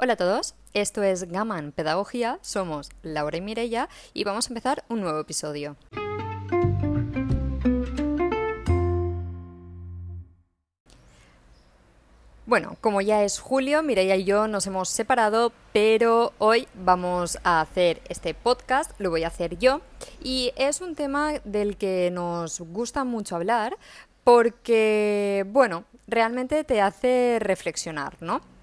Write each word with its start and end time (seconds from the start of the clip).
Hola 0.00 0.12
a 0.12 0.16
todos, 0.16 0.54
esto 0.74 1.02
es 1.02 1.24
Gaman 1.24 1.72
Pedagogía, 1.72 2.38
somos 2.40 2.88
Laura 3.02 3.36
y 3.36 3.40
Mirella 3.40 3.88
y 4.14 4.22
vamos 4.22 4.46
a 4.46 4.50
empezar 4.50 4.84
un 4.88 5.00
nuevo 5.00 5.18
episodio. 5.18 5.74
Bueno, 12.46 12.76
como 12.80 13.00
ya 13.00 13.24
es 13.24 13.40
julio, 13.40 13.82
Mireia 13.82 14.14
y 14.14 14.22
yo 14.22 14.46
nos 14.46 14.68
hemos 14.68 14.88
separado, 14.88 15.52
pero 15.72 16.32
hoy 16.38 16.68
vamos 16.74 17.40
a 17.42 17.60
hacer 17.60 18.00
este 18.08 18.34
podcast, 18.34 18.92
lo 19.00 19.10
voy 19.10 19.24
a 19.24 19.26
hacer 19.26 19.58
yo, 19.58 19.80
y 20.22 20.52
es 20.54 20.80
un 20.80 20.94
tema 20.94 21.40
del 21.42 21.76
que 21.76 22.12
nos 22.12 22.60
gusta 22.60 23.02
mucho 23.02 23.34
hablar 23.34 23.76
porque, 24.22 25.44
bueno, 25.48 25.86
realmente 26.06 26.62
te 26.62 26.80
hace 26.80 27.38
reflexionar, 27.40 28.16
¿no? 28.20 28.57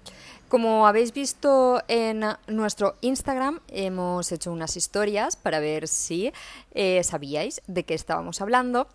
Como 0.48 0.86
habéis 0.86 1.12
visto 1.12 1.82
en 1.88 2.24
nuestro 2.46 2.94
Instagram, 3.00 3.58
hemos 3.66 4.30
hecho 4.30 4.52
unas 4.52 4.76
historias 4.76 5.34
para 5.34 5.58
ver 5.58 5.88
si 5.88 6.32
eh, 6.72 7.02
sabíais 7.02 7.62
de 7.66 7.84
qué 7.84 7.94
estábamos 7.94 8.40
hablando 8.40 8.86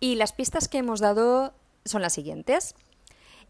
y 0.00 0.16
las 0.16 0.32
pistas 0.32 0.66
que 0.66 0.78
hemos 0.78 0.98
dado 0.98 1.54
son 1.84 2.02
las 2.02 2.12
siguientes. 2.12 2.74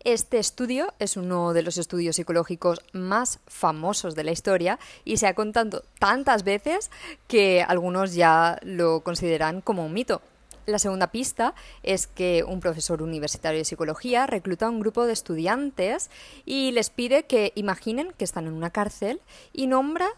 Este 0.04 0.38
estudio 0.38 0.92
es 0.98 1.16
uno 1.16 1.54
de 1.54 1.62
los 1.62 1.78
estudios 1.78 2.16
psicológicos 2.16 2.82
más 2.92 3.40
famosos 3.46 4.14
de 4.14 4.24
la 4.24 4.32
historia 4.32 4.78
y 5.06 5.16
se 5.16 5.26
ha 5.26 5.34
contado 5.34 5.82
tantas 5.98 6.44
veces 6.44 6.90
que 7.26 7.62
algunos 7.66 8.14
ya 8.14 8.58
lo 8.64 9.00
consideran 9.00 9.62
como 9.62 9.86
un 9.86 9.94
mito. 9.94 10.20
La 10.66 10.80
segunda 10.80 11.12
pista 11.12 11.54
es 11.84 12.08
que 12.08 12.42
un 12.42 12.58
profesor 12.58 13.00
universitario 13.00 13.58
de 13.58 13.64
psicología 13.64 14.26
recluta 14.26 14.66
a 14.66 14.70
un 14.70 14.80
grupo 14.80 15.06
de 15.06 15.12
estudiantes 15.12 16.10
y 16.44 16.72
les 16.72 16.90
pide 16.90 17.22
que 17.22 17.52
imaginen 17.54 18.12
que 18.18 18.24
están 18.24 18.48
en 18.48 18.52
una 18.52 18.70
cárcel 18.70 19.20
y 19.52 19.68
nombra 19.68 20.08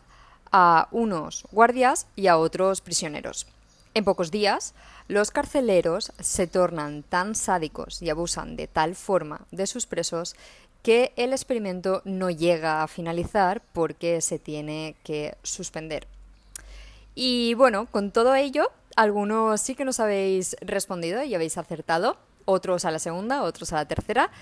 a 0.51 0.89
unos 0.91 1.47
guardias 1.53 2.07
y 2.17 2.29
a 2.29 2.39
otros 2.39 2.81
prisioneros. 2.81 3.47
En 3.93 4.05
pocos 4.05 4.31
días, 4.31 4.73
los 5.07 5.31
carceleros 5.31 6.13
se 6.19 6.47
tornan 6.47 7.03
tan 7.03 7.35
sádicos 7.35 8.01
y 8.01 8.09
abusan 8.09 8.57
de 8.57 8.69
tal 8.69 8.95
forma 8.95 9.43
de 9.51 9.67
sus 9.67 9.85
presos 9.85 10.35
que 10.83 11.13
el 11.17 11.33
experimento 11.33 12.01
no 12.07 12.31
llega 12.31 12.83
a 12.83 12.89
finalizar 12.89 13.61
porque 13.75 14.23
se 14.23 14.39
tiene 14.39 14.97
que 15.05 15.37
suspender. 15.43 16.07
Y 17.15 17.55
bueno, 17.55 17.87
con 17.91 18.13
todo 18.13 18.35
ello, 18.35 18.71
algunos 18.99 19.61
sí 19.61 19.77
que 19.77 19.85
nos 19.85 20.01
habéis 20.01 20.57
respondido 20.61 21.23
y 21.23 21.33
habéis 21.33 21.57
acertado, 21.57 22.17
otros 22.47 22.85
a 22.85 22.91
la 22.91 22.99
segunda, 22.99 23.45
otros 23.45 23.73
a 23.73 23.77
la 23.77 23.87
tercera. 23.87 24.33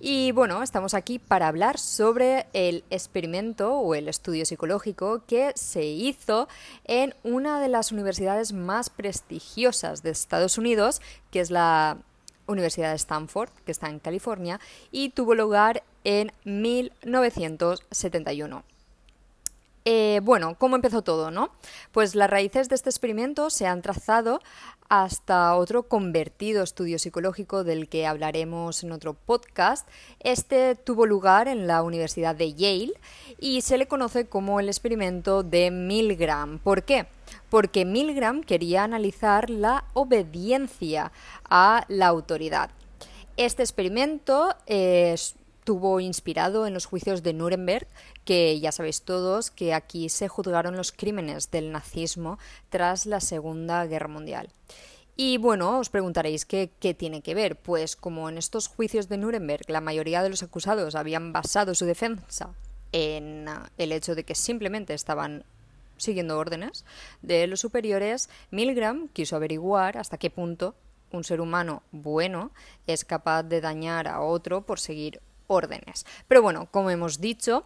Y 0.00 0.32
bueno, 0.32 0.62
estamos 0.62 0.92
aquí 0.92 1.18
para 1.18 1.48
hablar 1.48 1.78
sobre 1.78 2.46
el 2.52 2.84
experimento 2.90 3.72
o 3.72 3.94
el 3.94 4.08
estudio 4.08 4.44
psicológico 4.44 5.24
que 5.26 5.52
se 5.54 5.86
hizo 5.86 6.46
en 6.84 7.14
una 7.22 7.58
de 7.58 7.68
las 7.68 7.90
universidades 7.90 8.52
más 8.52 8.90
prestigiosas 8.90 10.02
de 10.02 10.10
Estados 10.10 10.58
Unidos, 10.58 11.00
que 11.30 11.40
es 11.40 11.50
la 11.50 11.96
Universidad 12.46 12.90
de 12.90 12.96
Stanford, 12.96 13.48
que 13.64 13.72
está 13.72 13.88
en 13.88 13.98
California, 13.98 14.60
y 14.90 15.08
tuvo 15.08 15.34
lugar 15.34 15.84
en 16.04 16.32
1971. 16.44 18.62
Eh, 19.84 20.20
bueno, 20.22 20.56
¿cómo 20.58 20.76
empezó 20.76 21.02
todo, 21.02 21.30
no? 21.30 21.50
Pues 21.90 22.14
las 22.14 22.30
raíces 22.30 22.68
de 22.68 22.76
este 22.76 22.88
experimento 22.88 23.50
se 23.50 23.66
han 23.66 23.82
trazado 23.82 24.40
hasta 24.88 25.56
otro 25.56 25.84
convertido 25.84 26.62
estudio 26.62 26.98
psicológico 26.98 27.64
del 27.64 27.88
que 27.88 28.06
hablaremos 28.06 28.84
en 28.84 28.92
otro 28.92 29.14
podcast. 29.14 29.88
Este 30.20 30.76
tuvo 30.76 31.06
lugar 31.06 31.48
en 31.48 31.66
la 31.66 31.82
Universidad 31.82 32.36
de 32.36 32.54
Yale 32.54 32.92
y 33.40 33.62
se 33.62 33.78
le 33.78 33.88
conoce 33.88 34.26
como 34.26 34.60
el 34.60 34.68
experimento 34.68 35.42
de 35.42 35.70
Milgram. 35.70 36.58
¿Por 36.58 36.84
qué? 36.84 37.06
Porque 37.48 37.84
Milgram 37.84 38.42
quería 38.42 38.84
analizar 38.84 39.50
la 39.50 39.84
obediencia 39.94 41.10
a 41.48 41.86
la 41.88 42.06
autoridad. 42.06 42.70
Este 43.38 43.62
experimento 43.62 44.54
estuvo 45.62 46.00
inspirado 46.00 46.66
en 46.66 46.74
los 46.74 46.86
juicios 46.86 47.22
de 47.22 47.34
Nuremberg 47.34 47.86
que 48.24 48.58
ya 48.58 48.72
sabéis 48.72 49.02
todos 49.02 49.52
que 49.52 49.74
aquí 49.74 50.08
se 50.08 50.26
juzgaron 50.26 50.76
los 50.76 50.90
crímenes 50.90 51.52
del 51.52 51.70
nazismo 51.70 52.40
tras 52.68 53.06
la 53.06 53.20
Segunda 53.20 53.86
Guerra 53.86 54.08
Mundial. 54.08 54.50
Y 55.14 55.36
bueno, 55.38 55.78
os 55.78 55.88
preguntaréis 55.88 56.46
qué, 56.46 56.68
tiene 56.98 57.22
que 57.22 57.36
ver. 57.36 57.54
Pues 57.54 57.94
como 57.94 58.28
en 58.28 58.38
estos 58.38 58.66
juicios 58.66 59.08
de 59.08 59.18
Nuremberg 59.18 59.70
la 59.70 59.80
mayoría 59.80 60.24
de 60.24 60.30
los 60.30 60.42
acusados 60.42 60.96
habían 60.96 61.32
basado 61.32 61.76
su 61.76 61.86
defensa 61.86 62.50
en 62.90 63.46
el 63.78 63.92
hecho 63.92 64.16
de 64.16 64.24
que 64.24 64.34
simplemente 64.34 64.94
estaban 64.94 65.44
siguiendo 65.96 66.38
órdenes 66.38 66.84
de 67.22 67.46
los 67.46 67.60
superiores, 67.60 68.28
Milgram 68.50 69.06
quiso 69.06 69.36
averiguar 69.36 69.96
hasta 69.96 70.18
qué 70.18 70.28
punto 70.28 70.74
un 71.12 71.22
ser 71.22 71.40
humano 71.40 71.84
bueno 71.92 72.50
es 72.88 73.04
capaz 73.04 73.44
de 73.44 73.60
dañar 73.60 74.08
a 74.08 74.22
otro 74.22 74.62
por 74.62 74.80
seguir 74.80 75.20
órdenes. 75.46 76.06
Pero 76.28 76.42
bueno, 76.42 76.68
como 76.70 76.90
hemos 76.90 77.20
dicho, 77.20 77.64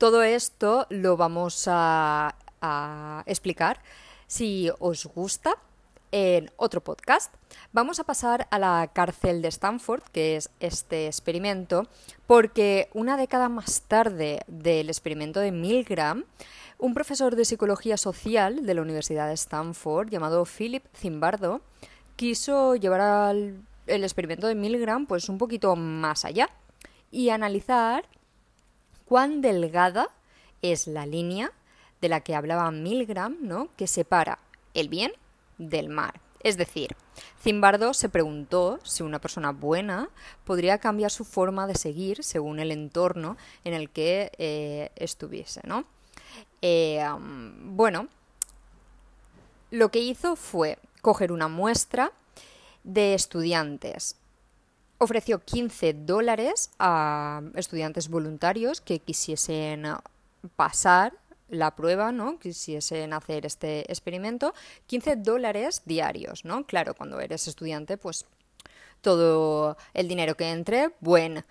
todo 0.00 0.22
esto 0.22 0.86
lo 0.88 1.18
vamos 1.18 1.64
a, 1.66 2.34
explicar 3.26 3.82
si 4.26 4.70
os 4.78 5.04
gusta 5.04 5.58
en 6.10 6.50
otro 6.56 6.82
podcast. 6.82 7.34
Vamos 7.72 8.00
a 8.00 8.04
pasar 8.04 8.48
a 8.50 8.58
la 8.58 8.90
cárcel 8.94 9.42
de 9.42 9.48
Stanford, 9.48 10.02
que 10.12 10.36
es 10.36 10.48
este 10.58 11.06
experimento, 11.06 11.86
porque 12.26 12.88
una 12.94 13.18
década 13.18 13.50
más 13.50 13.82
tarde 13.82 14.40
del 14.46 14.88
experimento 14.88 15.40
de 15.40 15.52
Milgram, 15.52 16.24
un 16.78 16.94
profesor 16.94 17.36
de 17.36 17.44
psicología 17.44 17.98
social 17.98 18.64
de 18.64 18.74
la 18.74 18.82
Universidad 18.82 19.28
de 19.28 19.34
Stanford, 19.34 20.08
llamado 20.08 20.46
Philip 20.46 20.84
Zimbardo, 20.94 21.60
quiso 22.16 22.74
llevar 22.74 23.34
el 23.34 24.04
experimento 24.04 24.46
de 24.46 24.54
Milgram 24.54 25.04
pues 25.06 25.28
un 25.28 25.36
poquito 25.36 25.76
más 25.76 26.24
allá 26.24 26.48
y 27.10 27.30
analizar 27.30 28.04
cuán 29.04 29.40
delgada 29.40 30.08
es 30.62 30.86
la 30.86 31.06
línea 31.06 31.52
de 32.00 32.08
la 32.08 32.20
que 32.20 32.34
hablaba 32.34 32.70
Milgram, 32.70 33.36
¿no? 33.40 33.68
que 33.76 33.86
separa 33.86 34.38
el 34.74 34.88
bien 34.88 35.12
del 35.58 35.88
mal. 35.88 36.12
Es 36.42 36.56
decir, 36.56 36.96
Zimbardo 37.42 37.92
se 37.92 38.08
preguntó 38.08 38.80
si 38.82 39.02
una 39.02 39.20
persona 39.20 39.52
buena 39.52 40.08
podría 40.44 40.78
cambiar 40.78 41.10
su 41.10 41.24
forma 41.24 41.66
de 41.66 41.74
seguir 41.74 42.24
según 42.24 42.60
el 42.60 42.72
entorno 42.72 43.36
en 43.64 43.74
el 43.74 43.90
que 43.90 44.32
eh, 44.38 44.90
estuviese. 44.96 45.60
¿no? 45.64 45.84
Eh, 46.62 47.04
bueno, 47.64 48.08
lo 49.70 49.90
que 49.90 49.98
hizo 49.98 50.36
fue 50.36 50.78
coger 51.02 51.32
una 51.32 51.48
muestra 51.48 52.12
de 52.84 53.14
estudiantes 53.14 54.16
ofreció 55.00 55.42
15 55.42 55.94
dólares 55.94 56.70
a 56.78 57.40
estudiantes 57.54 58.10
voluntarios 58.10 58.82
que 58.82 58.98
quisiesen 58.98 59.86
pasar 60.56 61.14
la 61.48 61.74
prueba, 61.74 62.12
¿no? 62.12 62.38
Quisiesen 62.38 63.14
hacer 63.14 63.46
este 63.46 63.90
experimento, 63.90 64.54
15 64.86 65.16
dólares 65.16 65.82
diarios, 65.86 66.44
¿no? 66.44 66.66
Claro, 66.66 66.94
cuando 66.94 67.18
eres 67.18 67.48
estudiante, 67.48 67.96
pues 67.96 68.26
todo 69.00 69.78
el 69.94 70.06
dinero 70.06 70.36
que 70.36 70.50
entre, 70.50 70.90
buen, 71.00 71.46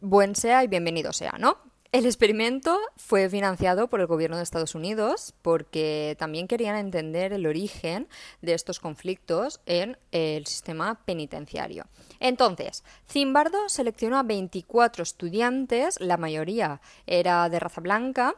buen 0.00 0.36
sea 0.36 0.62
y 0.62 0.68
bienvenido 0.68 1.12
sea, 1.12 1.32
¿no? 1.36 1.58
El 1.90 2.04
experimento 2.04 2.78
fue 2.96 3.30
financiado 3.30 3.88
por 3.88 4.00
el 4.00 4.06
gobierno 4.06 4.36
de 4.36 4.42
Estados 4.42 4.74
Unidos 4.74 5.32
porque 5.40 6.16
también 6.18 6.46
querían 6.46 6.76
entender 6.76 7.32
el 7.32 7.46
origen 7.46 8.08
de 8.42 8.52
estos 8.52 8.78
conflictos 8.78 9.62
en 9.64 9.96
el 10.12 10.46
sistema 10.46 11.00
penitenciario. 11.06 11.86
Entonces, 12.20 12.84
Zimbardo 13.08 13.70
seleccionó 13.70 14.18
a 14.18 14.22
24 14.22 15.02
estudiantes, 15.02 15.98
la 15.98 16.18
mayoría 16.18 16.82
era 17.06 17.48
de 17.48 17.58
raza 17.58 17.80
blanca, 17.80 18.34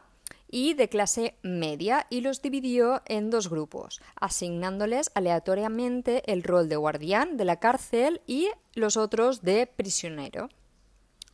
y 0.49 0.73
de 0.73 0.89
clase 0.89 1.35
media 1.41 2.07
y 2.09 2.21
los 2.21 2.41
dividió 2.41 3.01
en 3.05 3.29
dos 3.29 3.49
grupos, 3.49 4.01
asignándoles 4.15 5.11
aleatoriamente 5.13 6.29
el 6.31 6.43
rol 6.43 6.69
de 6.69 6.75
guardián 6.75 7.37
de 7.37 7.45
la 7.45 7.57
cárcel 7.57 8.21
y 8.27 8.49
los 8.75 8.97
otros 8.97 9.41
de 9.41 9.65
prisionero. 9.67 10.49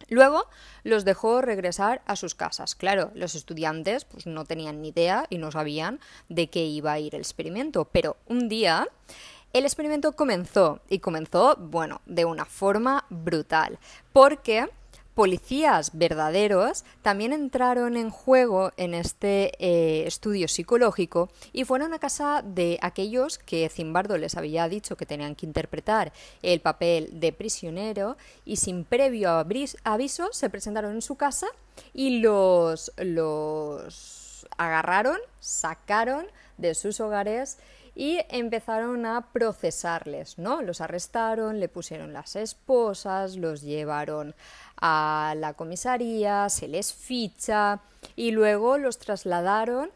Luego 0.09 0.45
los 0.83 1.05
dejó 1.05 1.41
regresar 1.41 2.01
a 2.05 2.15
sus 2.15 2.35
casas. 2.35 2.75
Claro, 2.75 3.11
los 3.13 3.35
estudiantes 3.35 4.05
pues, 4.05 4.25
no 4.25 4.45
tenían 4.45 4.81
ni 4.81 4.89
idea 4.89 5.25
y 5.29 5.37
no 5.37 5.51
sabían 5.51 5.99
de 6.29 6.49
qué 6.49 6.65
iba 6.65 6.93
a 6.93 6.99
ir 6.99 7.15
el 7.15 7.21
experimento, 7.21 7.85
pero 7.85 8.17
un 8.27 8.47
día 8.49 8.87
el 9.53 9.65
experimento 9.65 10.13
comenzó 10.13 10.81
y 10.89 10.99
comenzó, 10.99 11.55
bueno, 11.57 12.01
de 12.05 12.25
una 12.25 12.45
forma 12.45 13.05
brutal, 13.09 13.79
porque 14.13 14.69
policías 15.17 15.97
verdaderos 15.97 16.85
también 17.01 17.33
entraron 17.33 17.97
en 17.97 18.11
juego 18.11 18.71
en 18.77 18.93
este 18.93 19.51
eh, 19.57 20.05
estudio 20.05 20.47
psicológico 20.47 21.31
y 21.53 21.63
fueron 21.63 21.91
a 21.95 21.97
casa 21.97 22.43
de 22.45 22.77
aquellos 22.83 23.39
que 23.39 23.67
Zimbardo 23.67 24.19
les 24.19 24.37
había 24.37 24.69
dicho 24.69 24.95
que 24.95 25.07
tenían 25.07 25.33
que 25.33 25.47
interpretar 25.47 26.13
el 26.43 26.59
papel 26.61 27.19
de 27.19 27.33
prisionero 27.33 28.15
y 28.45 28.57
sin 28.57 28.83
previo 28.83 29.43
aviso 29.83 30.29
se 30.33 30.51
presentaron 30.51 30.93
en 30.93 31.01
su 31.01 31.15
casa 31.15 31.47
y 31.95 32.19
los, 32.19 32.91
los 32.97 34.45
agarraron, 34.55 35.17
sacaron 35.39 36.27
de 36.57 36.75
sus 36.75 36.99
hogares 36.99 37.57
y 37.95 38.19
empezaron 38.29 39.05
a 39.05 39.31
procesarles, 39.33 40.37
¿no? 40.37 40.61
Los 40.61 40.81
arrestaron, 40.81 41.59
le 41.59 41.67
pusieron 41.67 42.13
las 42.13 42.35
esposas, 42.35 43.37
los 43.37 43.61
llevaron 43.61 44.35
a 44.79 45.33
la 45.37 45.53
comisaría, 45.53 46.47
se 46.49 46.67
les 46.67 46.93
ficha 46.93 47.79
y 48.15 48.31
luego 48.31 48.77
los 48.77 48.99
trasladaron 48.99 49.89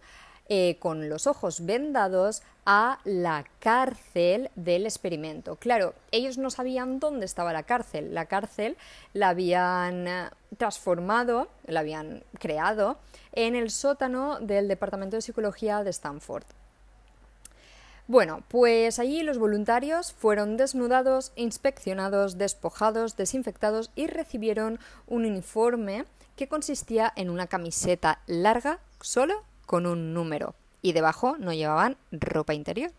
eh, 0.54 0.76
con 0.80 1.08
los 1.08 1.28
ojos 1.28 1.66
vendados 1.66 2.44
a 2.66 3.00
la 3.06 3.46
cárcel 3.60 4.52
del 4.58 4.86
experimento. 4.86 5.56
Claro, 5.56 5.94
ellos 6.12 6.38
no 6.38 6.50
sabían 6.50 7.00
dónde 7.00 7.26
estaba 7.26 7.54
la 7.54 7.64
cárcel. 7.64 8.14
La 8.14 8.26
cárcel 8.26 8.76
la 9.14 9.30
habían 9.30 10.10
eh, 10.10 10.30
transformado, 10.58 11.48
la 11.68 11.80
habían 11.80 12.26
creado 12.38 12.98
en 13.32 13.56
el 13.56 13.70
sótano 13.70 14.42
del 14.42 14.68
Departamento 14.68 15.16
de 15.16 15.22
Psicología 15.22 15.86
de 15.86 15.92
Stanford. 15.92 16.44
Bueno, 18.08 18.44
pues 18.50 19.00
allí 19.00 19.24
los 19.24 19.38
voluntarios 19.38 20.12
fueron 20.12 20.58
desnudados, 20.58 21.32
inspeccionados, 21.38 22.38
despojados, 22.38 23.16
desinfectados 23.16 23.90
y 23.96 24.08
recibieron 24.08 24.80
un 25.08 25.24
uniforme 25.24 26.04
que 26.36 26.50
consistía 26.50 27.14
en 27.16 27.30
una 27.30 27.48
camiseta 27.48 28.20
larga 28.28 28.80
solo 29.00 29.46
con 29.72 29.86
un 29.86 30.14
número 30.14 30.54
y 30.82 30.92
debajo 30.92 31.38
no 31.40 31.54
llevaban 31.54 31.96
ropa 32.12 32.54
interior. 32.54 32.92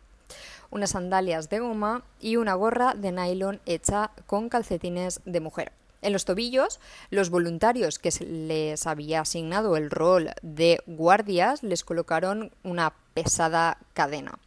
Unas 0.70 0.92
sandalias 0.92 1.50
de 1.50 1.58
goma 1.58 2.02
y 2.18 2.36
una 2.36 2.54
gorra 2.54 2.94
de 2.94 3.12
nylon 3.12 3.60
hecha 3.66 4.10
con 4.26 4.48
calcetines 4.48 5.20
de 5.26 5.40
mujer. 5.40 5.72
En 6.00 6.14
los 6.14 6.24
tobillos, 6.24 6.80
los 7.10 7.28
voluntarios 7.28 7.98
que 7.98 8.10
les 8.24 8.86
había 8.86 9.20
asignado 9.20 9.76
el 9.76 9.90
rol 9.90 10.30
de 10.40 10.80
guardias 10.86 11.62
les 11.62 11.84
colocaron 11.84 12.52
una 12.64 12.94
pesada 13.12 13.76
cadena. 13.92 14.38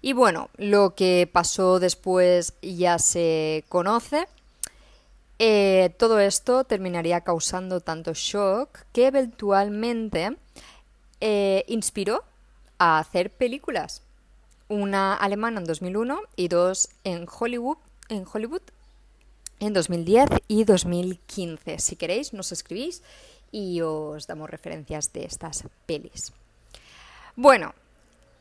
Y 0.00 0.12
bueno, 0.12 0.50
lo 0.56 0.94
que 0.94 1.28
pasó 1.30 1.80
después 1.80 2.54
ya 2.62 3.00
se 3.00 3.64
conoce. 3.68 4.28
Eh, 5.40 5.92
todo 5.98 6.20
esto 6.20 6.62
terminaría 6.62 7.22
causando 7.22 7.80
tanto 7.80 8.12
shock 8.14 8.84
que 8.92 9.08
eventualmente 9.08 10.36
eh, 11.20 11.64
inspiró 11.68 12.24
a 12.78 12.98
hacer 12.98 13.30
películas. 13.30 14.02
Una 14.68 15.14
alemana 15.14 15.60
en 15.60 15.66
2001 15.66 16.20
y 16.36 16.48
dos 16.48 16.88
en 17.04 17.26
Hollywood, 17.28 17.78
en 18.08 18.24
Hollywood 18.32 18.62
en 19.58 19.72
2010 19.72 20.28
y 20.48 20.64
2015. 20.64 21.78
Si 21.78 21.96
queréis, 21.96 22.32
nos 22.32 22.52
escribís 22.52 23.02
y 23.52 23.80
os 23.82 24.26
damos 24.26 24.48
referencias 24.48 25.12
de 25.12 25.24
estas 25.24 25.64
pelis. 25.86 26.32
Bueno, 27.36 27.74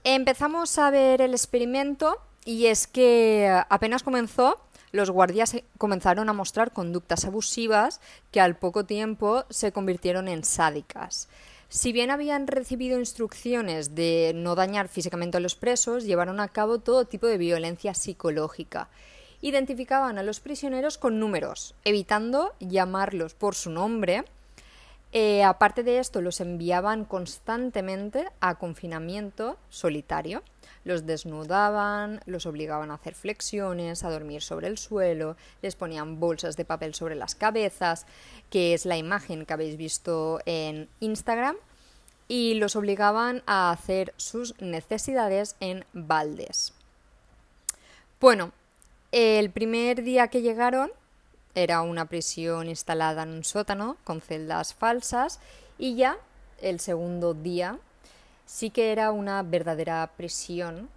Empezamos 0.03 0.77
a 0.77 0.89
ver 0.91 1.21
el 1.21 1.33
experimento 1.33 2.17
y 2.45 2.67
es 2.67 2.87
que 2.87 3.51
apenas 3.69 4.01
comenzó, 4.01 4.57
los 4.91 5.11
guardias 5.11 5.57
comenzaron 5.77 6.29
a 6.29 6.33
mostrar 6.33 6.71
conductas 6.71 7.25
abusivas 7.25 7.99
que 8.31 8.39
al 8.39 8.55
poco 8.55 8.85
tiempo 8.85 9.43
se 9.49 9.73
convirtieron 9.73 10.29
en 10.29 10.45
sádicas. 10.45 11.27
Si 11.69 11.91
bien 11.91 12.09
habían 12.11 12.47
recibido 12.47 12.99
instrucciones 12.99 13.95
de 13.95 14.33
no 14.35 14.55
dañar 14.55 14.87
físicamente 14.87 15.37
a 15.37 15.39
los 15.39 15.55
presos, 15.55 16.03
llevaron 16.03 16.39
a 16.39 16.47
cabo 16.47 16.79
todo 16.79 17.05
tipo 17.05 17.27
de 17.27 17.37
violencia 17.37 17.93
psicológica. 17.93 18.89
Identificaban 19.41 20.17
a 20.17 20.23
los 20.23 20.39
prisioneros 20.39 20.97
con 20.97 21.19
números, 21.19 21.75
evitando 21.85 22.53
llamarlos 22.59 23.35
por 23.35 23.55
su 23.55 23.69
nombre 23.69 24.25
eh, 25.11 25.43
aparte 25.43 25.83
de 25.83 25.99
esto, 25.99 26.21
los 26.21 26.39
enviaban 26.39 27.03
constantemente 27.03 28.27
a 28.41 28.55
confinamiento 28.55 29.57
solitario. 29.69 30.43
Los 30.89 31.05
desnudaban, 31.05 32.19
los 32.25 32.47
obligaban 32.47 32.89
a 32.89 32.95
hacer 32.95 33.13
flexiones, 33.13 34.03
a 34.03 34.09
dormir 34.09 34.41
sobre 34.41 34.65
el 34.65 34.79
suelo, 34.79 35.37
les 35.61 35.75
ponían 35.75 36.19
bolsas 36.19 36.57
de 36.57 36.65
papel 36.65 36.95
sobre 36.95 37.13
las 37.13 37.35
cabezas, 37.35 38.07
que 38.49 38.73
es 38.73 38.87
la 38.87 38.97
imagen 38.97 39.45
que 39.45 39.53
habéis 39.53 39.77
visto 39.77 40.39
en 40.47 40.89
Instagram, 40.99 41.55
y 42.27 42.55
los 42.55 42.75
obligaban 42.75 43.43
a 43.45 43.69
hacer 43.69 44.15
sus 44.17 44.59
necesidades 44.59 45.55
en 45.59 45.85
baldes. 45.93 46.73
Bueno, 48.19 48.51
el 49.11 49.51
primer 49.51 50.01
día 50.01 50.29
que 50.29 50.41
llegaron 50.41 50.89
era 51.53 51.83
una 51.83 52.05
prisión 52.05 52.67
instalada 52.67 53.21
en 53.21 53.29
un 53.29 53.43
sótano 53.43 53.97
con 54.03 54.21
celdas 54.21 54.73
falsas 54.73 55.39
y 55.77 55.95
ya 55.95 56.17
el 56.63 56.79
segundo 56.79 57.35
día 57.35 57.77
sí 58.49 58.71
que 58.71 58.91
era 58.91 59.11
una 59.11 59.43
verdadera 59.43 60.09
prisión 60.17 60.89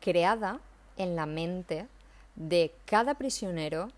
creada 0.00 0.60
en 0.96 1.16
la 1.16 1.26
mente 1.26 1.88
de 2.36 2.72
cada 2.84 3.14
prisionero, 3.14 3.88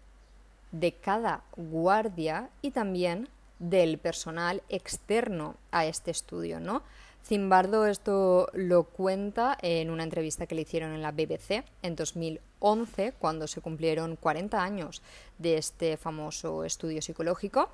de 0.72 0.92
cada 0.92 1.42
guardia 1.54 2.48
y 2.62 2.70
también 2.70 3.28
del 3.58 3.98
personal 3.98 4.62
externo 4.70 5.54
a 5.70 5.84
este 5.84 6.10
estudio, 6.10 6.60
¿no? 6.60 6.82
Zimbardo 7.26 7.86
esto 7.86 8.48
lo 8.54 8.84
cuenta 8.84 9.56
en 9.60 9.90
una 9.90 10.02
entrevista 10.02 10.46
que 10.46 10.54
le 10.54 10.62
hicieron 10.62 10.92
en 10.92 11.02
la 11.02 11.12
BBC 11.12 11.62
en 11.82 11.96
2011, 11.96 13.12
cuando 13.18 13.46
se 13.46 13.60
cumplieron 13.60 14.16
40 14.16 14.62
años 14.62 15.02
de 15.38 15.58
este 15.58 15.98
famoso 15.98 16.64
estudio 16.64 17.02
psicológico. 17.02 17.68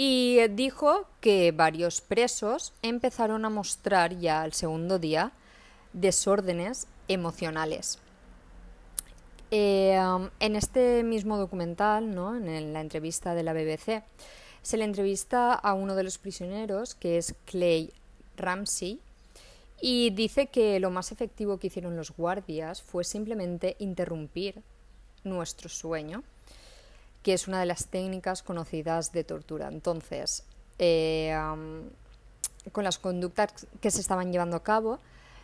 Y 0.00 0.46
dijo 0.50 1.08
que 1.20 1.50
varios 1.50 2.00
presos 2.00 2.72
empezaron 2.82 3.44
a 3.44 3.50
mostrar 3.50 4.16
ya 4.16 4.42
al 4.42 4.52
segundo 4.52 5.00
día 5.00 5.32
desórdenes 5.92 6.86
emocionales. 7.08 7.98
Eh, 9.50 9.98
en 10.38 10.54
este 10.54 11.02
mismo 11.02 11.36
documental, 11.36 12.14
¿no? 12.14 12.36
en 12.36 12.72
la 12.72 12.80
entrevista 12.80 13.34
de 13.34 13.42
la 13.42 13.52
BBC, 13.52 14.04
se 14.62 14.76
le 14.76 14.84
entrevista 14.84 15.52
a 15.52 15.74
uno 15.74 15.96
de 15.96 16.04
los 16.04 16.18
prisioneros, 16.18 16.94
que 16.94 17.18
es 17.18 17.34
Clay 17.44 17.92
Ramsey, 18.36 19.00
y 19.80 20.10
dice 20.10 20.46
que 20.46 20.78
lo 20.78 20.90
más 20.90 21.10
efectivo 21.10 21.58
que 21.58 21.66
hicieron 21.66 21.96
los 21.96 22.12
guardias 22.12 22.82
fue 22.82 23.02
simplemente 23.02 23.74
interrumpir 23.80 24.62
nuestro 25.24 25.68
sueño, 25.68 26.22
que 27.22 27.34
es 27.34 27.48
una 27.48 27.60
de 27.60 27.66
las 27.66 27.86
técnicas 27.86 28.42
conocidas 28.42 29.12
de 29.12 29.24
tortura. 29.24 29.68
Entonces, 29.68 30.44
eh, 30.78 31.36
con 32.72 32.84
las 32.84 32.98
conductas 32.98 33.66
que 33.80 33.90
se 33.90 34.00
estaban 34.00 34.32
llevando 34.32 34.56
a 34.56 34.62
cabo, 34.62 34.98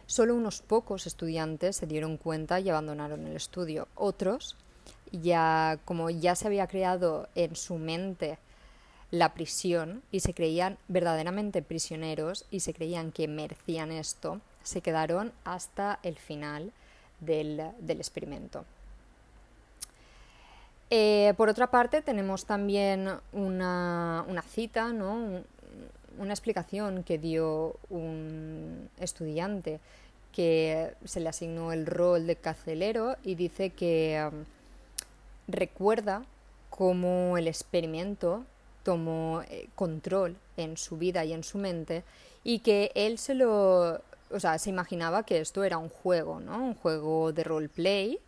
solo 0.06 0.34
unos 0.34 0.62
pocos 0.62 1.06
estudiantes 1.06 1.76
se 1.76 1.86
dieron 1.86 2.16
cuenta 2.16 2.60
y 2.60 2.70
abandonaron 2.70 3.26
el 3.26 3.36
estudio. 3.36 3.88
Otros, 3.94 4.56
ya 5.12 5.78
como 5.84 6.10
ya 6.10 6.34
se 6.34 6.46
había 6.46 6.66
creado 6.66 7.28
en 7.34 7.56
su 7.56 7.76
mente 7.76 8.38
la 9.10 9.32
prisión 9.32 10.02
y 10.10 10.20
se 10.20 10.34
creían 10.34 10.76
verdaderamente 10.88 11.62
prisioneros 11.62 12.46
y 12.50 12.60
se 12.60 12.74
creían 12.74 13.12
que 13.12 13.28
merecían 13.28 13.92
esto, 13.92 14.40
se 14.62 14.80
quedaron 14.80 15.32
hasta 15.44 16.00
el 16.02 16.16
final 16.16 16.72
del, 17.20 17.60
experimento. 17.88 18.64
Eh, 20.96 21.34
por 21.36 21.48
otra 21.48 21.72
parte, 21.72 22.02
tenemos 22.02 22.44
también 22.44 23.10
una, 23.32 24.24
cita, 24.48 24.84
una 24.86 26.32
explicación 26.32 27.02
que 27.02 27.18
dio 27.18 27.74
un 27.90 28.88
estudiante 29.00 29.80
que 30.30 30.92
se 31.04 31.18
le 31.18 31.30
asignó 31.30 31.72
el 31.72 31.86
rol 31.86 32.28
de 32.28 32.36
carcelero 32.36 33.16
y 33.24 33.34
dice 33.34 33.70
que 33.70 34.24
um, 34.24 34.44
recuerda 35.48 36.22
cómo 36.70 37.38
el 37.38 37.48
experimento 37.48 38.44
tomó 38.84 39.42
eh, 39.50 39.66
control 39.74 40.36
en 40.56 40.76
su 40.76 40.96
vida 40.96 41.24
y 41.24 41.32
en 41.32 41.42
su 41.42 41.58
mente 41.58 42.04
y 42.44 42.60
que 42.60 42.92
él 42.94 43.18
se 43.18 43.34
lo, 43.34 44.00
o 44.30 44.38
sea, 44.38 44.60
se 44.60 44.70
imaginaba 44.70 45.24
que 45.24 45.40
esto 45.40 45.64
era 45.64 45.76
un 45.76 45.88
juego, 45.88 46.38
¿no? 46.38 46.56
Un 46.62 46.76
juego 46.76 47.32
de 47.32 47.42
roleplay 47.42 48.20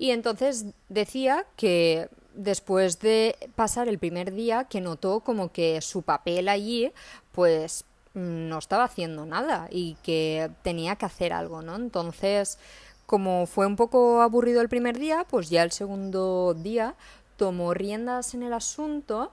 y 0.00 0.12
entonces 0.12 0.64
decía 0.88 1.44
que 1.56 2.08
después 2.32 3.00
de 3.00 3.36
pasar 3.54 3.86
el 3.86 3.98
primer 3.98 4.32
día 4.32 4.64
que 4.64 4.80
notó 4.80 5.20
como 5.20 5.52
que 5.52 5.82
su 5.82 6.00
papel 6.00 6.48
allí 6.48 6.90
pues 7.32 7.84
no 8.14 8.58
estaba 8.58 8.84
haciendo 8.84 9.26
nada 9.26 9.68
y 9.70 9.98
que 10.02 10.50
tenía 10.62 10.96
que 10.96 11.04
hacer 11.04 11.34
algo, 11.34 11.60
¿no? 11.60 11.76
Entonces, 11.76 12.58
como 13.04 13.44
fue 13.44 13.66
un 13.66 13.76
poco 13.76 14.22
aburrido 14.22 14.62
el 14.62 14.70
primer 14.70 14.98
día, 14.98 15.26
pues 15.28 15.50
ya 15.50 15.62
el 15.62 15.70
segundo 15.70 16.54
día 16.54 16.94
tomó 17.36 17.74
riendas 17.74 18.32
en 18.32 18.42
el 18.42 18.54
asunto 18.54 19.32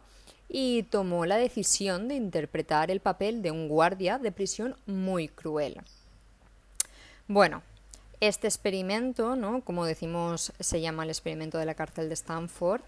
y 0.50 0.84
tomó 0.84 1.26
la 1.26 1.38
decisión 1.38 2.10
de 2.10 2.16
interpretar 2.16 2.92
el 2.92 3.00
papel 3.00 3.42
de 3.42 3.52
un 3.52 3.70
guardia 3.70 4.18
de 4.20 4.34
prisión 4.34 4.76
muy 4.86 5.30
cruel. 5.30 5.82
Bueno, 7.30 7.64
este 8.20 8.48
experimento, 8.48 9.36
¿no? 9.36 9.62
como 9.62 9.86
decimos, 9.86 10.52
se 10.60 10.82
llama 10.82 11.04
el 11.04 11.10
experimento 11.10 11.58
de 11.58 11.66
la 11.66 11.76
cárcel 11.76 12.08
de 12.08 12.16
Stanford, 12.16 12.82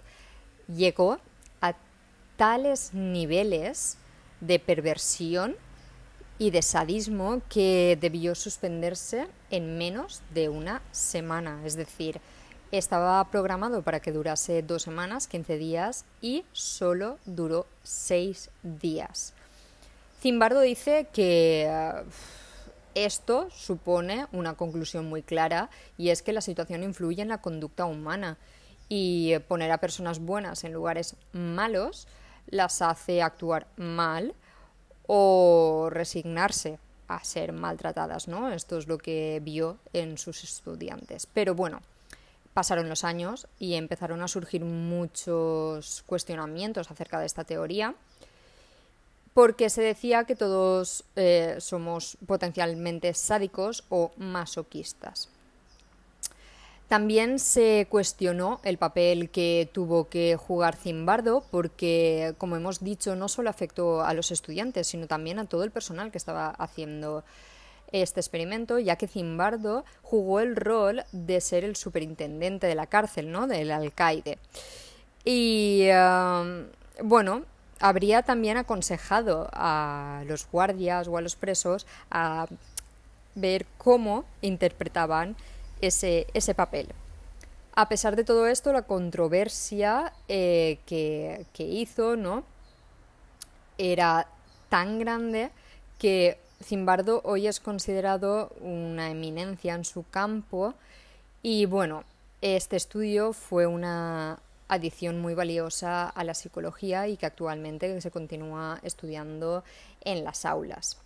llegó 0.68 1.20
a 1.62 1.76
tales 2.38 2.94
niveles 2.94 3.98
de 4.42 4.60
perversión 4.60 5.56
y 6.38 6.52
de 6.52 6.62
sadismo 6.62 7.42
que 7.50 7.98
debió 8.00 8.34
suspenderse 8.34 9.28
en 9.52 9.78
menos 9.78 10.22
de 10.34 10.50
una 10.50 10.82
semana. 10.92 11.62
Es 11.66 11.76
decir, 11.76 12.22
estaba 12.72 13.24
programado 13.30 13.82
para 13.82 14.00
que 14.00 14.12
durase 14.12 14.62
dos 14.62 14.84
semanas, 14.84 15.28
15 15.28 15.58
días, 15.58 16.06
y 16.22 16.46
solo 16.54 17.18
duró 17.26 17.68
seis 17.84 18.50
días. 18.64 19.34
Zimbardo 20.22 20.62
dice 20.62 21.08
que 21.12 21.66
eh, 21.68 21.94
esto 23.06 23.50
supone 23.52 24.28
una 24.32 24.56
conclusión 24.56 25.08
muy 25.08 25.22
clara 25.24 25.70
y 25.98 26.10
es 26.10 26.22
que 26.22 26.34
la 26.34 26.42
situación 26.42 26.84
influye 26.84 27.22
en 27.22 27.30
la 27.30 27.42
conducta 27.42 27.86
humana 27.86 28.38
y 28.88 29.38
poner 29.48 29.72
a 29.72 29.78
personas 29.78 30.20
buenas 30.20 30.64
en 30.64 30.74
lugares 30.74 31.16
malos 31.32 32.08
las 32.48 32.82
hace 32.82 33.22
actuar 33.22 33.68
mal 33.78 34.34
o 35.06 35.90
resignarse 35.92 36.80
a 37.08 37.24
ser 37.24 37.54
maltratadas, 37.54 38.28
¿no? 38.28 38.52
Esto 38.52 38.78
es 38.78 38.88
lo 38.88 38.98
que 38.98 39.40
vio 39.44 39.78
en 39.94 40.18
sus 40.18 40.44
estudiantes. 40.44 41.26
Pero 41.26 41.56
bueno, 41.56 41.82
pasaron 42.54 42.90
los 42.90 43.04
años 43.04 43.48
y 43.58 43.76
empezaron 43.76 44.22
a 44.22 44.28
surgir 44.28 44.64
muchos 44.64 46.04
cuestionamientos 46.06 46.92
acerca 46.92 47.20
de 47.20 47.26
esta 47.26 47.44
teoría, 47.44 47.96
porque 49.40 49.70
se 49.70 49.82
decía 49.82 50.26
que 50.26 50.36
todos 50.36 51.06
eh, 51.16 51.56
somos 51.60 52.18
potencialmente 52.28 53.14
sádicos 53.14 53.86
o 53.88 54.12
masoquistas. 54.18 55.30
También 56.90 57.40
se 57.40 57.88
cuestionó 57.90 58.60
el 58.66 58.78
papel 58.78 59.30
que 59.30 59.70
tuvo 59.72 60.10
que 60.10 60.36
jugar 60.36 60.76
Zimbardo 60.76 61.46
porque, 61.52 62.36
como 62.38 62.58
hemos 62.58 62.82
dicho, 62.82 63.16
no 63.16 63.30
solo 63.30 63.50
afectó 63.50 64.02
a 64.02 64.14
los 64.14 64.32
estudiantes, 64.32 64.88
sino 64.88 65.08
también 65.08 65.40
a 65.40 65.46
todo 65.46 65.64
el 65.64 65.72
personal 65.72 66.12
que 66.12 66.18
estaba 66.18 66.50
haciendo 66.50 67.24
este 67.94 68.20
experimento, 68.20 68.78
ya 68.78 68.98
que 68.98 69.08
Zimbardo 69.08 69.86
jugó 70.02 70.42
el 70.42 70.58
rol 70.58 71.06
de 71.14 71.40
ser 71.40 71.64
el 71.64 71.78
superintendente 71.78 72.68
de 72.68 72.76
la 72.76 72.88
cárcel, 72.88 73.32
¿no? 73.32 73.48
del 73.48 73.72
alcaide. 73.72 74.38
Y 75.24 75.88
um, 75.92 76.66
bueno, 77.08 77.46
habría 77.80 78.24
también 78.24 78.58
aconsejado 78.58 79.50
a 79.54 80.24
los 80.28 80.48
guardias 80.52 81.08
o 81.08 81.18
a 81.18 81.22
los 81.22 81.36
presos 81.36 81.88
a 82.12 82.48
ver 83.36 83.66
cómo 83.78 84.26
interpretaban 84.42 85.36
ese, 85.82 86.28
ese 86.34 86.54
papel. 86.54 86.90
A 87.76 87.88
pesar 87.88 88.16
de 88.16 88.26
todo 88.26 88.48
esto, 88.48 88.74
la 88.74 88.82
controversia 88.82 90.12
eh, 90.28 90.80
que, 90.86 91.46
que 91.54 91.64
hizo 91.64 92.16
¿no? 92.18 92.44
era 93.78 94.28
tan 94.68 95.00
grande 95.00 95.52
que 95.98 96.38
Zimbardo 96.62 97.22
hoy 97.24 97.48
es 97.48 97.62
considerado 97.62 98.50
una 98.60 99.10
eminencia 99.10 99.74
en 99.76 99.86
su 99.86 100.04
campo 100.10 100.74
y 101.42 101.66
bueno, 101.66 102.04
este 102.42 102.76
estudio 102.76 103.32
fue 103.32 103.66
una 103.66 104.40
adición 104.70 105.20
muy 105.20 105.34
valiosa 105.34 106.08
a 106.08 106.24
la 106.24 106.34
psicología 106.34 107.08
y 107.08 107.18
que 107.18 107.26
actualmente 107.26 108.00
se 108.00 108.12
continúa 108.12 108.80
estudiando 108.84 109.64
en 110.02 110.24
las 110.24 110.46
aulas. 110.46 110.98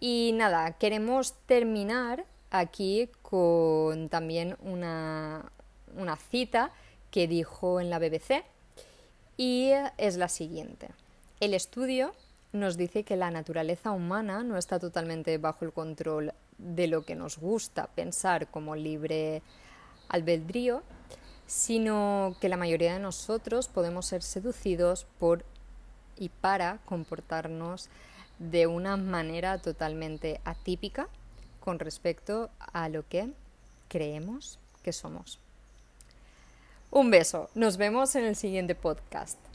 Y 0.00 0.32
nada, 0.34 0.72
queremos 0.78 1.34
terminar 1.46 2.24
aquí 2.50 3.10
con 3.22 4.08
también 4.08 4.56
una, 4.60 5.50
una 5.96 6.16
cita 6.16 6.70
que 7.10 7.26
dijo 7.26 7.80
en 7.80 7.90
la 7.90 7.98
BBC 7.98 8.44
y 9.36 9.72
es 9.98 10.16
la 10.16 10.28
siguiente. 10.28 10.88
El 11.40 11.54
estudio 11.54 12.14
nos 12.52 12.76
dice 12.76 13.04
que 13.04 13.16
la 13.16 13.30
naturaleza 13.30 13.90
humana 13.90 14.42
no 14.42 14.56
está 14.56 14.78
totalmente 14.78 15.36
bajo 15.38 15.64
el 15.64 15.72
control 15.72 16.32
de 16.58 16.86
lo 16.86 17.04
que 17.04 17.14
nos 17.14 17.38
gusta 17.38 17.88
pensar 17.88 18.48
como 18.48 18.76
libre 18.76 19.42
albedrío, 20.08 20.82
sino 21.46 22.34
que 22.40 22.48
la 22.48 22.56
mayoría 22.56 22.94
de 22.94 23.00
nosotros 23.00 23.68
podemos 23.68 24.06
ser 24.06 24.22
seducidos 24.22 25.06
por 25.18 25.44
y 26.18 26.28
para 26.28 26.78
comportarnos 26.86 27.88
de 28.38 28.66
una 28.66 28.96
manera 28.96 29.58
totalmente 29.58 30.40
atípica 30.44 31.08
con 31.60 31.78
respecto 31.78 32.50
a 32.72 32.88
lo 32.88 33.06
que 33.08 33.30
creemos 33.88 34.58
que 34.82 34.92
somos. 34.92 35.38
Un 36.90 37.10
beso, 37.10 37.50
nos 37.54 37.76
vemos 37.76 38.14
en 38.14 38.24
el 38.24 38.36
siguiente 38.36 38.74
podcast. 38.74 39.45